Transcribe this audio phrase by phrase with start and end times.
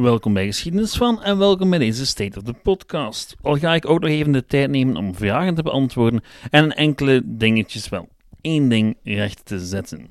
[0.00, 3.36] Welkom bij Geschiedenis van en welkom bij deze State of the Podcast.
[3.42, 7.22] Al ga ik ook nog even de tijd nemen om vragen te beantwoorden en enkele
[7.24, 8.08] dingetjes wel
[8.40, 10.10] één ding recht te zetten.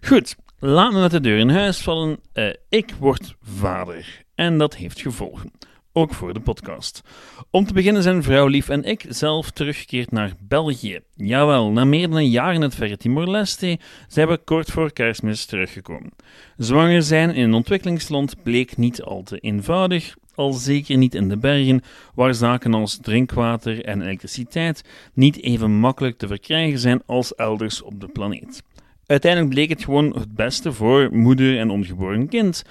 [0.00, 2.18] Goed, laat me met de deur in huis vallen.
[2.34, 5.50] Uh, ik word vader en dat heeft gevolgen.
[5.92, 7.02] Ook voor de podcast.
[7.50, 11.00] Om te beginnen zijn vrouw Lief en ik zelf teruggekeerd naar België.
[11.14, 15.44] Jawel, na meer dan een jaar in het verre Timor-Leste zijn we kort voor kerstmis
[15.44, 16.10] teruggekomen.
[16.56, 21.38] Zwanger zijn in een ontwikkelingsland bleek niet al te eenvoudig, al zeker niet in de
[21.38, 21.82] bergen,
[22.14, 24.84] waar zaken als drinkwater en elektriciteit
[25.14, 28.62] niet even makkelijk te verkrijgen zijn als elders op de planeet.
[29.06, 32.62] Uiteindelijk bleek het gewoon het beste voor moeder en ongeboren kind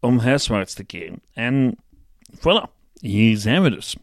[0.00, 1.20] om huiswaarts te keren.
[1.32, 1.76] En
[2.38, 3.96] voilà, hier zijn we dus.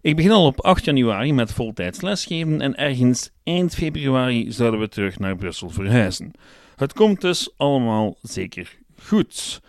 [0.00, 4.88] Ik begin al op 8 januari met voltijds lesgeven en ergens eind februari zouden we
[4.88, 6.32] terug naar Brussel verhuizen.
[6.76, 9.60] Het komt dus allemaal zeker goed.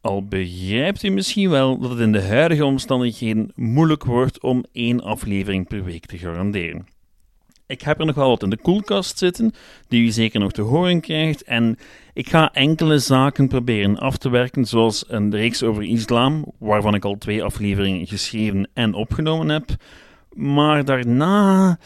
[0.00, 5.02] Al begrijpt u misschien wel dat het in de huidige omstandigheden moeilijk wordt om één
[5.02, 6.86] aflevering per week te garanderen.
[7.68, 9.52] Ik heb er nog wel wat in de koelkast zitten,
[9.88, 11.42] die u zeker nog te horen krijgt.
[11.42, 11.78] En
[12.12, 17.04] ik ga enkele zaken proberen af te werken, zoals een reeks over islam, waarvan ik
[17.04, 19.64] al twee afleveringen geschreven en opgenomen heb.
[20.32, 21.78] Maar daarna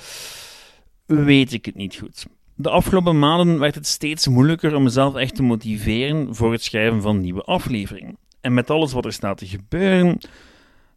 [1.07, 2.27] weet ik het niet goed.
[2.55, 7.03] De afgelopen maanden werd het steeds moeilijker om mezelf echt te motiveren voor het schrijven
[7.03, 8.17] van nieuwe afleveringen.
[8.41, 10.19] En met alles wat er staat te gebeuren,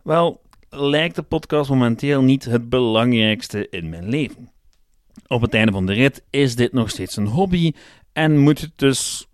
[0.02, 4.53] wel, lijkt de podcast momenteel niet het belangrijkste in mijn leven.
[5.28, 7.74] Op het einde van de rit is dit nog steeds een hobby
[8.14, 9.28] en moet het dus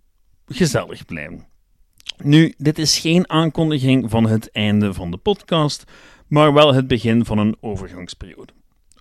[0.46, 1.46] gezellig blijven.
[2.22, 5.84] Nu, dit is geen aankondiging van het einde van de podcast,
[6.26, 8.52] maar wel het begin van een overgangsperiode.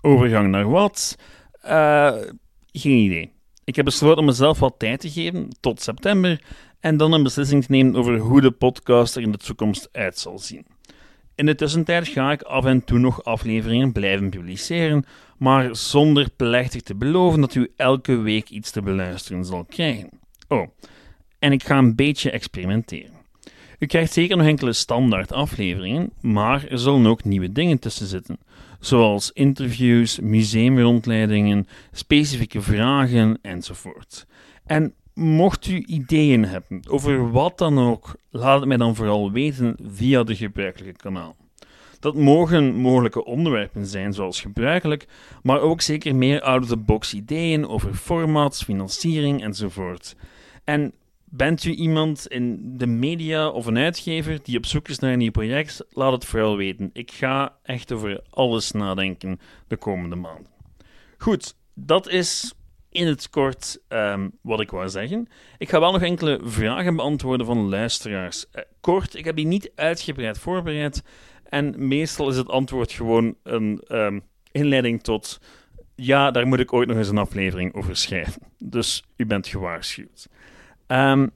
[0.02, 1.18] Overgang naar wat?
[1.66, 2.16] Uh,
[2.72, 3.32] geen idee.
[3.64, 6.42] Ik heb besloten om mezelf wat tijd te geven, tot september,
[6.80, 10.18] en dan een beslissing te nemen over hoe de podcast er in de toekomst uit
[10.18, 10.66] zal zien.
[11.36, 15.06] In de tussentijd ga ik af en toe nog afleveringen blijven publiceren,
[15.40, 20.10] maar zonder plechtig te beloven dat u elke week iets te beluisteren zal krijgen.
[20.48, 20.68] Oh,
[21.40, 23.18] en ik ga een beetje experimenteren.
[23.80, 28.38] U krijgt zeker nog enkele standaard afleveringen, maar er zullen ook nieuwe dingen tussen zitten,
[28.80, 34.26] zoals interviews, museumrondleidingen, specifieke vragen enzovoort.
[34.66, 39.78] En mocht u ideeën hebben over wat dan ook, laat het mij dan vooral weten
[39.84, 41.36] via de gebruikelijke kanaal.
[42.00, 45.08] Dat mogen mogelijke onderwerpen zijn, zoals gebruikelijk,
[45.44, 50.16] maar ook zeker meer out-of-the-box ideeën over formats, financiering enzovoort.
[50.64, 50.94] En
[51.24, 55.18] bent u iemand in de media of een uitgever die op zoek is naar een
[55.18, 55.86] nieuw project?
[55.90, 56.90] Laat het vooral weten.
[56.94, 60.52] Ik ga echt over alles nadenken de komende maanden.
[61.18, 62.54] Goed, dat is
[62.90, 65.28] in het kort um, wat ik wou zeggen.
[65.58, 68.46] Ik ga wel nog enkele vragen beantwoorden van luisteraars.
[68.54, 71.04] Uh, kort, ik heb die niet uitgebreid voorbereid.
[71.50, 74.22] En meestal is het antwoord gewoon een um,
[74.52, 75.40] inleiding tot.
[75.96, 78.42] Ja, daar moet ik ooit nog eens een aflevering over schrijven.
[78.58, 80.28] Dus u bent gewaarschuwd.
[80.88, 81.32] Um,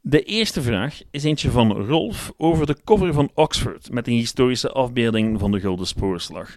[0.00, 4.70] de eerste vraag is eentje van Rolf over de cover van Oxford met een historische
[4.70, 6.56] afbeelding van de Gulden Spoorslag.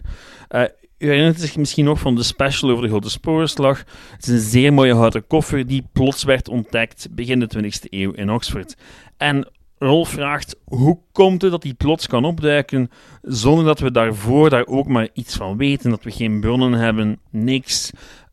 [0.50, 0.62] Uh,
[0.98, 3.78] u herinnert zich misschien nog van de special over de Gulden Spoorslag.
[4.10, 8.12] Het is een zeer mooie houten koffer die plots werd ontdekt begin de 20e eeuw
[8.12, 8.76] in Oxford.
[9.16, 9.48] En
[9.82, 12.90] Rolf vraagt hoe komt het dat die plots kan opduiken
[13.22, 17.20] zonder dat we daarvoor daar ook maar iets van weten, dat we geen bronnen hebben,
[17.30, 17.90] niks.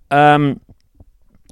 [0.07, 0.59] Um,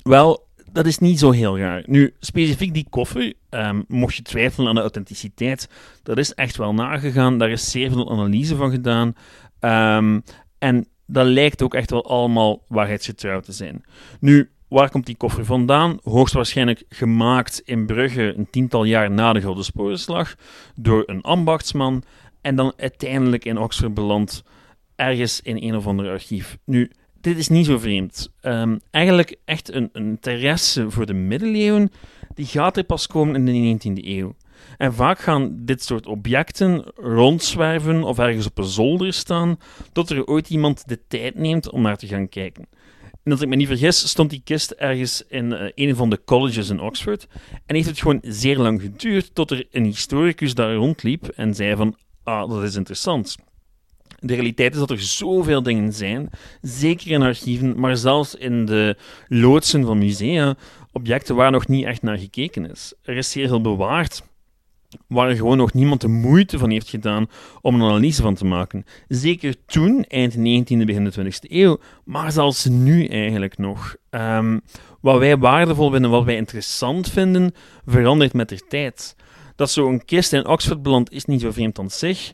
[0.03, 1.83] wel, dat is niet zo heel raar.
[1.85, 5.69] Nu, specifiek die koffer, um, mocht je twijfelen aan de authenticiteit,
[6.03, 7.37] dat is echt wel nagegaan.
[7.37, 9.15] Daar is zeer veel analyse van gedaan.
[9.59, 10.23] Um,
[10.59, 13.83] en dat lijkt ook echt wel allemaal waarheidsgetrouw te zijn.
[14.19, 15.99] Nu, waar komt die koffer vandaan?
[16.03, 20.35] Hoogstwaarschijnlijk gemaakt in Brugge een tiental jaar na de Gouden Sporenslag
[20.75, 22.03] door een ambachtsman
[22.41, 24.43] en dan uiteindelijk in Oxford beland
[24.95, 26.57] ergens in een of ander archief.
[26.65, 26.91] Nu,
[27.21, 28.31] dit is niet zo vreemd.
[28.41, 31.91] Um, eigenlijk echt een, een, interesse voor de middeleeuwen,
[32.33, 34.35] die gaat er pas komen in de 19e eeuw.
[34.77, 39.59] En vaak gaan dit soort objecten rondzwerven of ergens op een zolder staan,
[39.91, 42.67] tot er ooit iemand de tijd neemt om naar te gaan kijken.
[43.25, 46.21] En als ik me niet vergis, stond die kist ergens in uh, een van de
[46.25, 47.27] colleges in Oxford.
[47.65, 51.75] En heeft het gewoon zeer lang geduurd tot er een historicus daar rondliep en zei
[51.75, 53.35] van, ah, dat is interessant.
[54.19, 56.29] De realiteit is dat er zoveel dingen zijn,
[56.61, 60.55] zeker in archieven, maar zelfs in de loodsen van musea,
[60.91, 62.93] objecten waar nog niet echt naar gekeken is.
[63.01, 64.23] Er is zeer veel bewaard,
[65.07, 67.29] waar gewoon nog niemand de moeite van heeft gedaan
[67.61, 68.85] om een analyse van te maken.
[69.07, 73.95] Zeker toen, eind 19e, begin 20e eeuw, maar zelfs nu eigenlijk nog.
[74.09, 74.61] Um,
[75.01, 77.53] wat wij waardevol vinden, wat wij interessant vinden,
[77.85, 79.15] verandert met de tijd.
[79.55, 82.33] Dat zo'n kist in Oxford belandt is niet zo vreemd aan zich.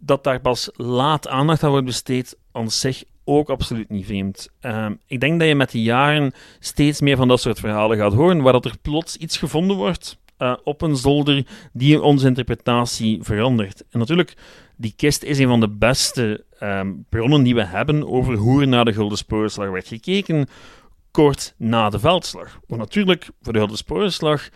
[0.00, 4.48] Dat daar pas laat aandacht aan wordt besteed aan zich ook absoluut niet vreemd.
[4.60, 8.12] Ehm, ik denk dat je met de jaren steeds meer van dat soort verhalen gaat
[8.12, 13.22] horen, waar dat er plots iets gevonden wordt uh, op een zolder die onze interpretatie
[13.22, 13.84] verandert.
[13.90, 14.34] En natuurlijk,
[14.76, 18.68] die kist is een van de beste um, bronnen die we hebben over hoe er
[18.68, 20.46] naar de Gulden Sporenslag werd gekeken,
[21.10, 22.58] kort na de veldslag.
[22.66, 24.48] Want natuurlijk, voor de Gulden Sporenslag,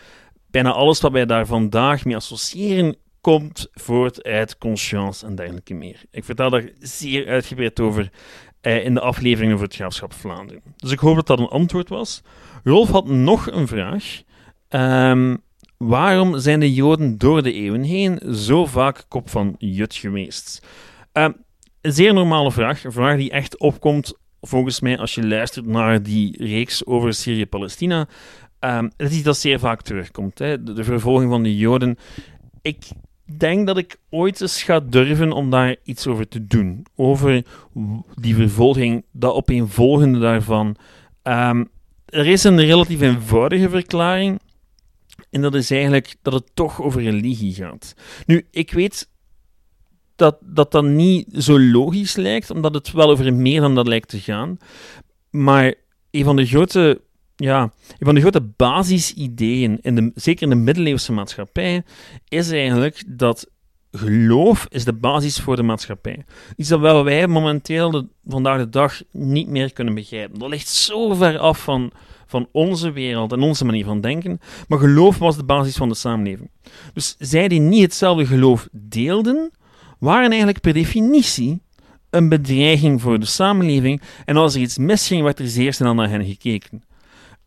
[0.51, 6.01] bijna alles wat wij daar vandaag mee associëren, komt voort uit conscience en dergelijke meer.
[6.11, 8.11] Ik vertel daar zeer uitgebreid over
[8.61, 10.63] eh, in de afleveringen voor het Graafschap Vlaanderen.
[10.77, 12.23] Dus ik hoop dat dat een antwoord was.
[12.65, 14.23] Rolf had nog een vraag.
[14.69, 15.45] Um,
[15.79, 20.67] waarom zijn de Joden door de eeuwen heen zo vaak kop van Jut geweest?
[21.13, 21.37] Een
[21.81, 26.45] zeer normale vraag, een vraag die echt opkomt volgens mij als je luistert naar die
[26.45, 28.09] reeks over Syrië-Palestina.
[28.61, 30.63] Um, het is iets dat zeer vaak terugkomt, hè?
[30.63, 31.99] De, vervolging van de Joden.
[32.63, 32.85] Ik
[33.39, 36.87] denk dat ik ooit eens ga durven om daar iets over te doen.
[36.97, 37.45] Over
[38.15, 40.77] die vervolging, dat opeenvolgende daarvan.
[41.23, 41.69] Um,
[42.07, 44.41] er is een relatief eenvoudige verklaring.
[45.37, 47.95] En dat is eigenlijk dat het toch over religie gaat.
[48.27, 49.09] Nu, ik weet
[50.15, 54.09] dat dat dan niet zo logisch lijkt, omdat het wel over meer dan dat lijkt
[54.09, 54.59] te gaan.
[55.31, 55.75] Maar
[56.11, 57.01] een van de grote,
[57.37, 61.83] ja, een van de grote basisideeën, in de, zeker in de middeleeuwse maatschappij,
[62.29, 63.51] is eigenlijk dat
[63.97, 66.25] geloof is de basis voor de maatschappij.
[66.57, 70.39] Iets dat wij momenteel vandaag de dag niet meer kunnen begrijpen.
[70.39, 71.93] Dat ligt zo ver af van,
[72.27, 74.41] van onze wereld en onze manier van denken.
[74.69, 76.51] Maar geloof was de basis van de samenleving.
[76.95, 79.51] Dus zij die niet hetzelfde geloof deelden,
[79.99, 81.61] waren eigenlijk per definitie
[82.11, 84.03] een bedreiging voor de samenleving.
[84.25, 86.83] En als er iets misging, werd er zeer snel naar hen gekeken.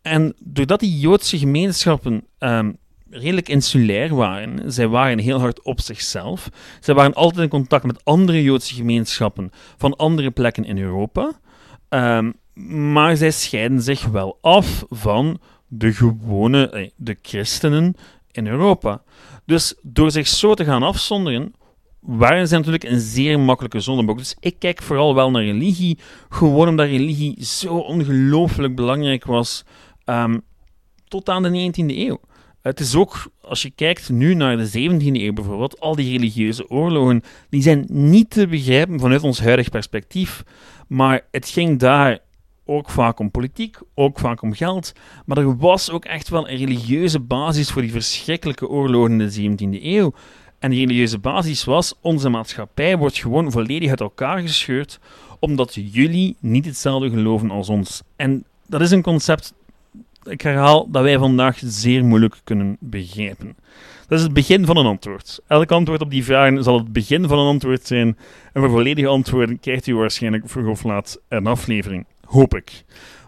[0.01, 2.77] En doordat die Joodse gemeenschappen um,
[3.09, 8.05] redelijk insulair waren, zij waren heel hard op zichzelf, zij waren altijd in contact met
[8.05, 11.39] andere Joodse gemeenschappen van andere plekken in Europa,
[11.89, 12.33] um,
[12.93, 17.95] maar zij scheiden zich wel af van de gewone, eh, de christenen
[18.31, 19.01] in Europa.
[19.45, 21.53] Dus door zich zo te gaan afzonderen,
[21.99, 24.17] waren ze natuurlijk een zeer makkelijke zondebok.
[24.17, 25.97] Dus ik kijk vooral wel naar religie,
[26.29, 29.63] gewoon omdat religie zo ongelooflijk belangrijk was
[30.05, 30.41] um,
[31.07, 32.19] tot aan de 19e eeuw.
[32.61, 36.69] Het is ook, als je kijkt nu naar de 17e eeuw bijvoorbeeld, al die religieuze
[36.69, 40.43] oorlogen, die zijn niet te begrijpen vanuit ons huidig perspectief.
[40.87, 42.19] Maar het ging daar
[42.65, 44.93] ook vaak om politiek, ook vaak om geld.
[45.25, 49.77] Maar er was ook echt wel een religieuze basis voor die verschrikkelijke oorlogen in de
[49.77, 50.13] 17e eeuw.
[50.59, 54.99] En die religieuze basis was: onze maatschappij wordt gewoon volledig uit elkaar gescheurd,
[55.39, 58.01] omdat jullie niet hetzelfde geloven als ons.
[58.15, 59.53] En dat is een concept,
[60.29, 63.55] ik herhaal, dat wij vandaag zeer moeilijk kunnen begrijpen.
[64.07, 65.39] Dat is het begin van een antwoord.
[65.47, 68.17] Elk antwoord op die vragen zal het begin van een antwoord zijn.
[68.53, 72.05] En voor volledige antwoorden krijgt u waarschijnlijk vroeg of laat een aflevering.
[72.25, 72.83] Hoop ik.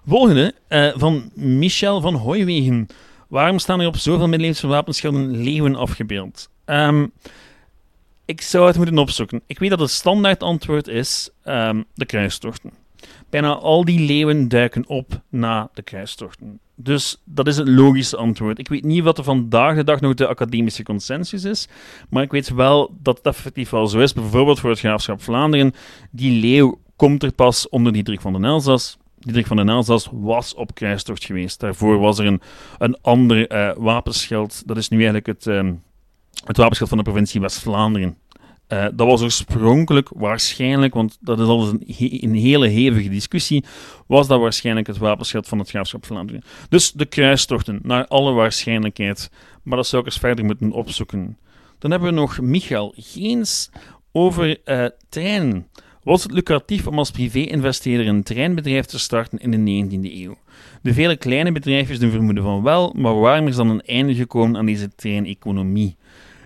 [0.07, 2.87] Volgende, uh, van Michel van Hooiwegen.
[3.27, 6.49] Waarom staan er op zoveel middeleeuwse wapenschilden leeuwen afgebeeld?
[6.65, 7.11] Um,
[8.25, 9.41] ik zou het moeten opzoeken.
[9.45, 12.71] Ik weet dat het standaard antwoord is um, de kruistochten.
[13.29, 16.59] Bijna al die leeuwen duiken op na de kruistochten.
[16.83, 18.59] Dus dat is het logische antwoord.
[18.59, 21.67] Ik weet niet wat er vandaag de dag nog de academische consensus is,
[22.09, 24.13] maar ik weet wel dat het effectief wel zo is.
[24.13, 25.73] Bijvoorbeeld voor het graafschap Vlaanderen,
[26.11, 28.97] die leeuw komt er pas onder Diederik van den Elzas.
[29.19, 31.59] Diederik van den Elzas was op kruistocht geweest.
[31.59, 32.41] Daarvoor was er een,
[32.77, 34.67] een ander uh, wapenschild.
[34.67, 35.45] Dat is nu eigenlijk het...
[35.45, 35.81] Um,
[36.45, 38.17] het wapenschild van de provincie West-Vlaanderen.
[38.73, 43.63] Uh, dat was oorspronkelijk waarschijnlijk, want dat is altijd een, een, hele hevige discussie,
[44.07, 46.43] was dat waarschijnlijk het wapenschild van het graafschap Vlaanderen.
[46.69, 49.31] Dus de kruistochten, naar alle waarschijnlijkheid.
[49.63, 51.37] Maar dat zou ik eens verder moeten opzoeken.
[51.79, 53.69] Dan hebben we nog Michael Geens
[54.11, 55.67] over uh, treinen.
[56.03, 60.37] Was het lucratief om als privé-investeerder een treinbedrijf te starten in de 19e eeuw?
[60.81, 64.57] De vele kleine bedrijfjes doen vermoeden van wel, maar waarom is dan een einde gekomen
[64.57, 65.95] aan deze treineconomie?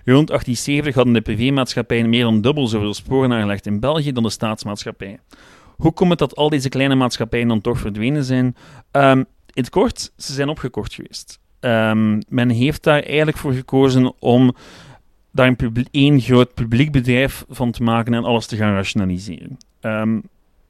[0.06, 4.30] Rond 1870 hadden de privémaatschappijen meer dan dubbel zoveel sporen aangelegd in België dan de
[4.30, 5.18] staatsmaatschappij.
[5.76, 8.56] Hoe komt het dat al deze kleine maatschappijen dan toch verdwenen zijn?
[8.92, 9.18] Um,
[9.52, 11.38] in het kort, ze zijn opgekocht geweest.
[11.60, 14.54] Um, men heeft daar eigenlijk voor gekozen om
[15.32, 19.56] daar een één groot publiek bedrijf van te maken en alles te gaan rationaliseren.
[19.80, 20.22] Um,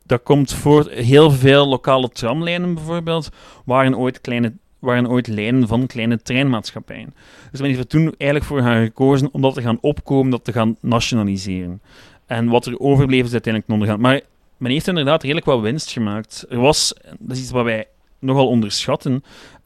[0.07, 3.29] dat komt voor heel veel lokale tramlijnen bijvoorbeeld,
[3.65, 4.53] waren ooit kleine
[4.87, 7.15] waren ooit lijnen van kleine treinmaatschappijen.
[7.51, 10.45] Dus men heeft er toen eigenlijk voor gaan gekozen om dat te gaan opkomen, dat
[10.45, 11.81] te gaan nationaliseren.
[12.27, 14.01] En wat er overbleef is uiteindelijk ondergaan.
[14.01, 14.21] Maar
[14.57, 16.47] men heeft inderdaad redelijk wat winst gemaakt.
[16.49, 17.87] Er was, dat is iets wat wij
[18.19, 19.13] nogal onderschatten.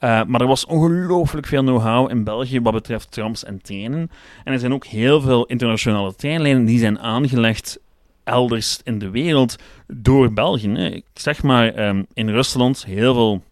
[0.00, 4.10] Uh, maar er was ongelooflijk veel know-how in België wat betreft trams en treinen.
[4.44, 7.78] En er zijn ook heel veel internationale treinlijnen die zijn aangelegd
[8.24, 10.72] elders in de wereld door België.
[10.72, 13.42] Ik zeg maar um, in Rusland heel veel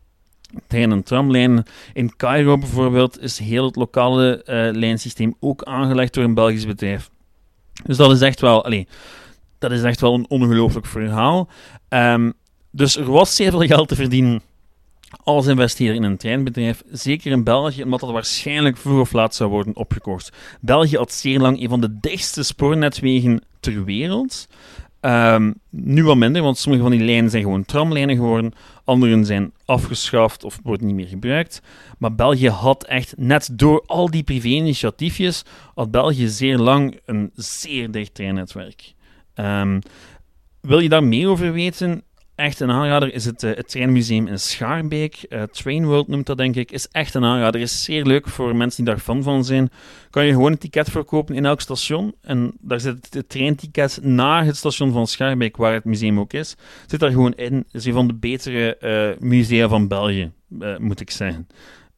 [0.67, 1.64] trein- en tramlijnen.
[1.93, 7.11] In Cairo bijvoorbeeld is heel het lokale uh, lijnsysteem ook aangelegd door een Belgisch bedrijf.
[7.85, 8.87] Dus dat is echt wel,
[9.59, 11.49] dat is echt wel een ongelooflijk verhaal.
[11.88, 12.33] Um,
[12.71, 14.43] dus er was zeer veel geld te verdienen
[15.23, 19.50] als investeren in een treinbedrijf, zeker in België, omdat dat waarschijnlijk vroeg of laat zou
[19.50, 20.33] worden opgekocht.
[20.61, 24.49] België had zeer lang een van de dichtste spoornetwegen ter wereld.
[25.00, 28.52] Um, nu wat minder, want sommige van die lijnen zijn gewoon tramlijnen geworden.
[28.85, 31.62] Andere zijn afgeschaft of worden niet meer gebruikt.
[31.99, 37.90] Maar België had echt, net door al die privé-initiatiefjes, had België zeer lang een zeer
[37.90, 38.95] dicht treinnetwerk.
[39.35, 39.81] Um,
[40.61, 42.02] wil je daar meer over weten?
[42.38, 45.26] Echt een aanrader is het, uh, het treinmuseum in Schaarbeek.
[45.28, 46.73] Uh, Train World noemt dat, denk ik.
[46.73, 47.61] Is echt een aanrader.
[47.61, 49.71] Is zeer leuk voor mensen die daar fan van zijn.
[50.11, 52.14] Kan je gewoon een ticket verkopen in elk station.
[52.21, 56.57] En daar zit het treinticket naar het station van Schaarbeek, waar het museum ook is.
[56.87, 57.64] Zit daar gewoon in.
[57.73, 60.33] Is een van de betere uh, musea van België,
[60.78, 61.47] moet ik zeggen.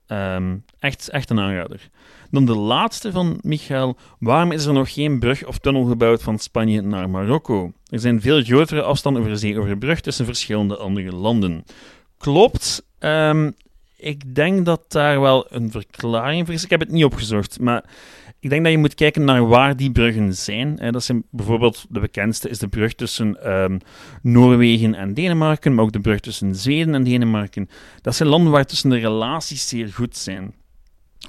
[0.07, 1.91] Um, echt, echt een aanrader.
[2.31, 3.97] Dan de laatste van Michael.
[4.19, 7.73] Waarom is er nog geen brug of tunnel gebouwd van Spanje naar Marokko?
[7.89, 11.65] Er zijn veel grotere afstanden over de zee overbrugd tussen verschillende andere landen.
[12.19, 12.87] Klopt.
[12.99, 13.55] Um,
[13.97, 16.65] ik denk dat daar wel een verklaring voor is.
[16.65, 17.85] Ik heb het niet opgezocht, maar
[18.39, 20.77] ik denk dat je moet kijken naar waar die bruggen zijn.
[20.91, 23.79] Dat zijn bijvoorbeeld de bekendste is de brug tussen um,
[24.23, 27.69] Noorwegen en Denemarken, maar ook de brug tussen Zweden en Denemarken.
[28.03, 30.55] Dat zijn landen waar tussen de relaties zeer goed zijn.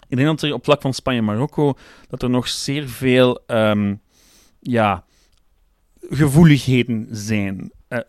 [0.10, 1.74] Ik denk dat er op vlak van Spanje en Marokko
[2.08, 4.02] dat er nog zeer veel um,
[4.60, 5.04] ja,
[6.10, 7.72] gevoeligheden zijn.
[7.90, 8.00] Uh,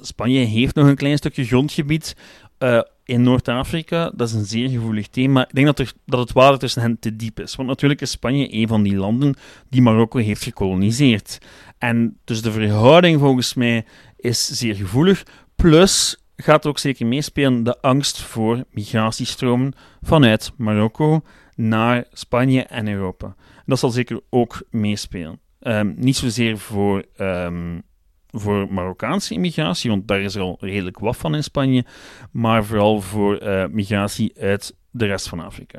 [0.00, 2.16] Spanje heeft nog een klein stukje grondgebied
[2.58, 4.10] uh, in Noord-Afrika.
[4.14, 5.42] Dat is een zeer gevoelig thema.
[5.48, 7.56] Ik denk dat, er, dat het water tussen hen te diep is.
[7.56, 9.34] Want natuurlijk is Spanje een van die landen
[9.68, 11.38] die Marokko heeft gekoloniseerd.
[11.78, 13.84] En dus de verhouding volgens mij
[14.16, 15.22] is zeer gevoelig.
[15.56, 21.20] Plus gaat ook zeker meespelen de angst voor migratiestromen vanuit Marokko
[21.54, 23.34] naar Spanje en Europa.
[23.66, 25.40] Dat zal zeker ook meespelen.
[25.60, 27.82] Um, niet zozeer voor, um,
[28.30, 31.84] voor Marokkaanse immigratie, want daar is er al redelijk wat van in Spanje,
[32.32, 35.78] maar vooral voor uh, migratie uit de rest van Afrika.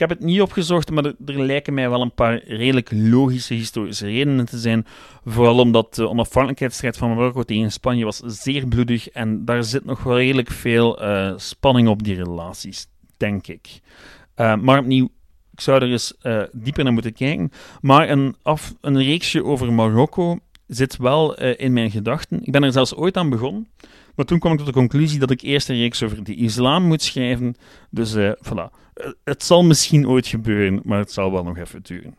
[0.00, 4.06] Ik heb het niet opgezocht, maar er, lijken mij wel een paar redelijk logische historische
[4.06, 4.86] redenen te zijn.
[5.24, 10.02] Vooral omdat de onafhankelijkheidsstrijd van Marokko tegen Spanje was zeer bloedig en daar zit nog
[10.02, 13.80] wel redelijk veel uh, spanning op die relaties, denk ik.
[14.36, 15.08] Uh, maar opnieuw,
[15.52, 17.50] ik zou er eens uh, dieper naar moeten kijken.
[17.80, 18.36] Maar een,
[18.80, 22.40] een reeksje over Marokko zit wel in mijn gedachten.
[22.42, 23.68] Ik ben er zelfs ooit aan begonnen.
[24.20, 26.82] Maar toen kwam ik tot de conclusie dat ik eerst een reeks over de islam
[26.82, 27.54] moet schrijven.
[27.90, 28.70] Dus voilà.
[29.24, 32.14] het zal misschien ooit gebeuren, maar het zal wel nog even duren.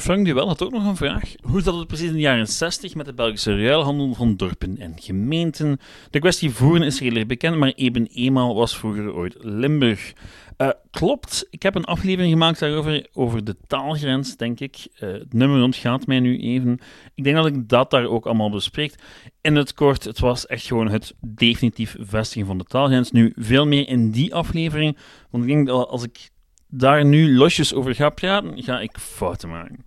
[0.00, 1.34] Frank Duel had ook nog een vraag.
[1.42, 4.92] Hoe zat het precies in de jaren 60 met de Belgische ruilhandel van dorpen en
[4.96, 5.80] gemeenten?
[6.10, 10.12] De kwestie voeren is redelijk bekend, maar Eben eenmaal was vroeger ooit Limburg.
[10.58, 14.86] Uh, klopt, ik heb een aflevering gemaakt daarover, over de taalgrens, denk ik.
[14.94, 16.78] Uh, het nummer ontgaat mij nu even.
[17.14, 18.94] Ik denk dat ik dat daar ook allemaal bespreek.
[19.40, 23.10] In het kort, het was echt gewoon het definitief vestigen van de taalgrens.
[23.10, 24.96] Nu, veel meer in die aflevering,
[25.30, 26.30] want ik denk dat als ik
[26.68, 29.84] daar nu losjes over ga praten, ga ik fouten maken.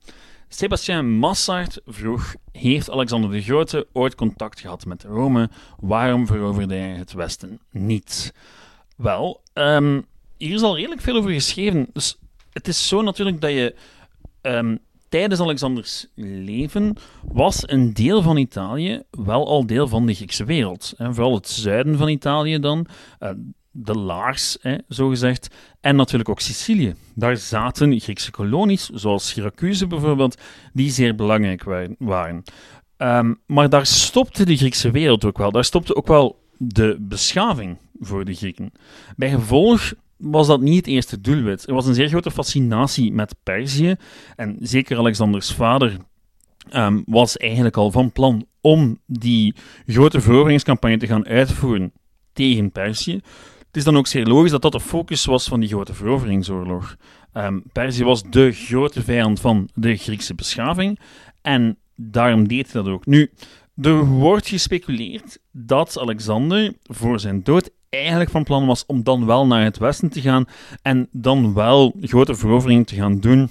[0.48, 5.50] Sebastien Massart vroeg: Heeft Alexander de Grote ooit contact gehad met Rome?
[5.80, 8.34] Waarom veroverde hij het Westen niet?
[8.96, 10.06] Wel, um,
[10.38, 11.88] hier is al redelijk veel over geschreven.
[11.94, 12.18] Dus
[12.52, 13.76] het is zo natuurlijk dat je
[14.42, 20.46] um, tijdens Alexanders leven was een deel van Italië wel al deel van de Griekse
[20.46, 20.94] wereld.
[20.98, 21.14] Hè.
[21.14, 22.86] Vooral het zuiden van Italië dan,
[23.20, 23.30] uh,
[23.72, 26.96] de Laars, hè, zo gezegd, en natuurlijk ook Sicilië.
[27.16, 30.42] Daar zaten Griekse kolonies, zoals Syracuse bijvoorbeeld,
[30.74, 31.64] die zeer belangrijk
[31.98, 32.44] waren.
[32.98, 35.52] Um, maar daar stopte de Griekse wereld ook wel.
[35.52, 38.72] Daar stopte ook wel de beschaving voor de Grieken.
[39.16, 41.68] Bij gevolg was dat niet het eerste doelwit.
[41.68, 43.96] Er was een zeer grote fascinatie met Perzië.
[44.36, 45.98] En zeker Alexanders vader
[46.74, 49.56] um, was eigenlijk al van plan om die
[49.88, 51.92] grote veroveringscampagne te gaan uitvoeren
[52.34, 53.22] tegen Perzië.
[53.70, 56.96] Het is dan ook zeer logisch dat dat de focus was van die grote veroveringsoorlog.
[57.34, 61.00] Um, Perzië was de grote vijand van de Griekse beschaving
[61.42, 63.06] en daarom deed hij dat ook.
[63.06, 63.32] Nu,
[63.82, 69.48] er wordt gespeculeerd dat Alexander voor zijn dood eigenlijk van plan was om dan wel
[69.48, 70.46] naar het westen te gaan
[70.82, 73.50] en dan wel grote veroveringen te gaan doen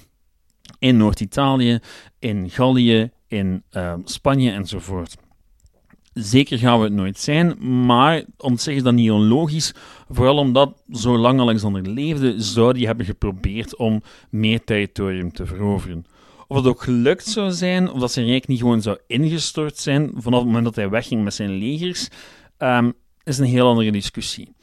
[0.79, 1.79] in Noord-Italië,
[2.19, 5.15] in Gallië, in uh, Spanje enzovoort.
[6.13, 8.23] Zeker gaan we het nooit zijn, maar
[8.55, 9.73] zich is dat niet onlogisch.
[10.09, 16.05] Vooral omdat, zolang Alexander leefde, zou hij hebben geprobeerd om meer territorium te veroveren.
[16.47, 20.11] Of het ook gelukt zou zijn, of dat zijn rijk niet gewoon zou ingestort zijn
[20.15, 22.07] vanaf het moment dat hij wegging met zijn legers,
[22.57, 24.53] um, is een heel andere discussie.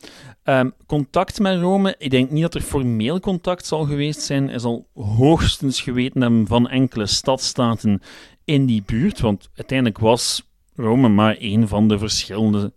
[0.45, 4.49] Um, contact met Rome, ik denk niet dat er formeel contact zal geweest zijn.
[4.49, 8.03] Hij zal hoogstens geweten hebben van enkele stadstaten
[8.45, 10.43] in die buurt, want uiteindelijk was
[10.77, 12.73] Rome maar één van de verschillende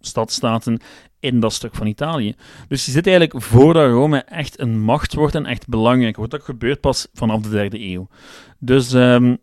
[0.00, 0.80] stadstaten
[1.20, 2.34] in dat stuk van Italië.
[2.68, 6.30] Dus je zit eigenlijk voordat Rome echt een macht wordt en echt belangrijk wordt.
[6.30, 8.08] Dat gebeurt pas vanaf de derde eeuw.
[8.58, 9.38] Dus um,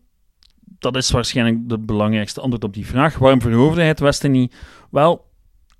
[0.78, 3.18] dat is waarschijnlijk de belangrijkste antwoord op die vraag.
[3.18, 4.54] Waarom veroverde hij het Westen niet?
[4.90, 5.24] Wel,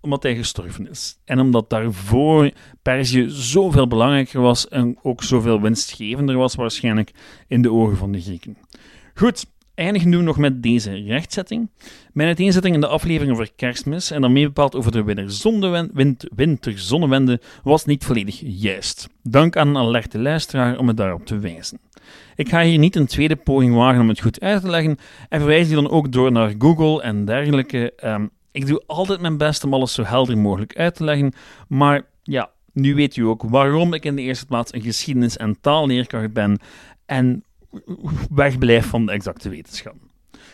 [0.00, 1.18] omdat hij gestorven is.
[1.24, 2.50] En omdat daarvoor
[2.82, 7.10] Perzië zoveel belangrijker was en ook zoveel winstgevender was waarschijnlijk
[7.46, 8.56] in de ogen van de Grieken.
[9.14, 11.70] Goed, eindigen we nog met deze rechtzetting.
[12.12, 15.04] Mijn uiteenzetting in de aflevering over kerstmis en daarmee bepaald over de
[16.34, 19.08] winterzonnewende was niet volledig juist.
[19.22, 21.78] Dank aan een alerte luisteraar om me daarop te wijzen.
[22.34, 25.40] Ik ga hier niet een tweede poging wagen om het goed uit te leggen en
[25.40, 27.92] verwijs je dan ook door naar Google en dergelijke.
[28.04, 31.32] Um, ik doe altijd mijn best om alles zo helder mogelijk uit te leggen,
[31.68, 35.60] maar ja, nu weet u ook waarom ik in de eerste plaats een geschiedenis- en
[35.60, 36.60] taalleerkracht ben
[37.06, 37.44] en
[38.30, 39.94] wegblijf van de exacte wetenschap.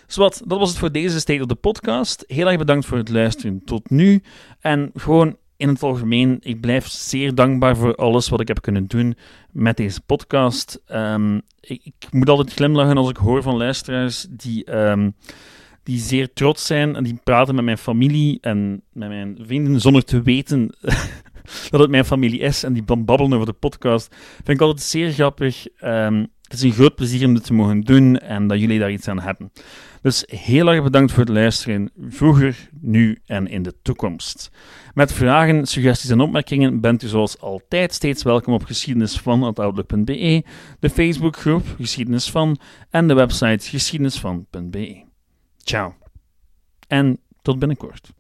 [0.07, 2.25] Zwat, dat was het voor deze State of the Podcast.
[2.26, 4.23] Heel erg bedankt voor het luisteren tot nu.
[4.61, 8.87] En gewoon in het algemeen, ik blijf zeer dankbaar voor alles wat ik heb kunnen
[8.87, 9.17] doen
[9.50, 10.83] met deze podcast.
[10.88, 15.14] Um, ik, ik, moet altijd glimlachen als ik hoor van luisteraars die, um,
[15.83, 20.05] die zeer trots zijn en die praten met mijn familie en met mijn vrienden zonder
[20.05, 20.75] te weten
[21.71, 24.17] dat het mijn familie is en die babbelen over de podcast.
[24.35, 25.67] Vind ik altijd zeer grappig.
[25.85, 28.90] Um, het is een groot plezier om dit te mogen doen en dat jullie daar
[28.90, 29.52] iets aan hebben.
[30.02, 34.50] Dus heel erg bedankt voor het luisteren, vroeger, nu en in de toekomst.
[34.95, 40.45] Met vragen, suggesties en opmerkingen bent u zoals altijd steeds welkom op geschiedenisvan.outlook.be,
[40.80, 42.58] de Facebookgroep Geschiedenis van
[42.91, 45.04] en de website geschiedenisvan.be.
[45.56, 45.95] Ciao
[46.88, 48.12] en tot binnenkort.